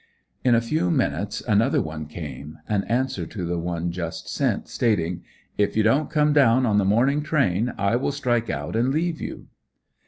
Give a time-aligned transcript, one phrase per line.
[0.43, 5.23] In a few minutes another one came, an answer to the one just sent, stating:
[5.59, 9.21] "If you don't come down on the morning train I will strike out and leave
[9.21, 9.45] you."